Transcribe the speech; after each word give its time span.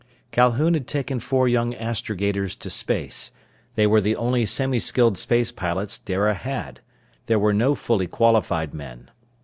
Calhoun 0.31 0.73
had 0.73 0.87
taken 0.87 1.19
four 1.19 1.47
young 1.47 1.75
astrogators 1.75 2.55
to 2.55 2.71
space. 2.71 3.31
They 3.75 3.85
were 3.85 4.01
the 4.01 4.15
only 4.15 4.45
semiskilled 4.47 5.15
space 5.15 5.51
pilots 5.51 5.99
Dara 5.99 6.33
had. 6.33 6.79
There 7.27 7.37
were 7.37 7.53
no 7.53 7.75
fully 7.75 8.07
qualified 8.07 8.73
men. 8.73 9.11